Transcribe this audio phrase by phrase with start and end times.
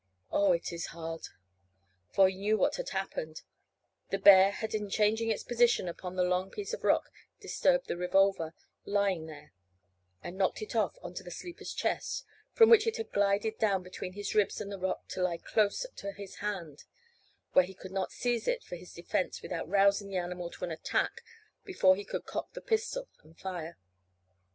[0.31, 1.27] Oh, it is hard!"
[2.11, 3.43] For he knew what had happened:
[4.09, 7.95] the bear had in changing its position upon the long piece of rock disturbed the
[7.97, 9.53] revolver lying there,
[10.23, 13.83] and knocked it off on to the sleeper's chest, from which it had glided down
[13.83, 16.85] between his ribs and the rock to lie close to his hand,
[17.53, 20.71] where he could not seize it for his defence without rousing the animal to an
[20.71, 21.21] attack
[21.63, 23.77] before he could cock the pistol and fire.